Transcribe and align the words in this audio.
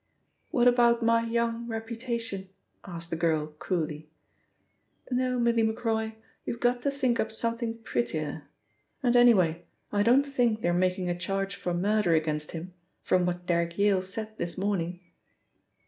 "What 0.49 0.67
about 0.67 1.03
my 1.03 1.23
young 1.23 1.67
reputation?" 1.67 2.49
asked 2.83 3.11
the 3.11 3.15
girl 3.15 3.45
coolly. 3.59 4.09
"No, 5.11 5.37
Milly 5.39 5.61
Macroy, 5.61 6.13
you've 6.43 6.59
got 6.59 6.81
to 6.81 6.89
think 6.89 7.19
up 7.19 7.31
something 7.31 7.77
prettier 7.83 8.47
and, 9.03 9.15
anyway, 9.15 9.63
I 9.91 10.01
don't 10.01 10.25
think 10.25 10.61
they're 10.61 10.73
making 10.73 11.07
a 11.07 11.15
charge 11.15 11.55
for 11.55 11.75
murder 11.75 12.13
against 12.13 12.49
him, 12.49 12.73
from 13.03 13.27
what 13.27 13.45
Derrick 13.45 13.77
Yale 13.77 14.01
said 14.01 14.35
this 14.39 14.57
morning." 14.57 15.01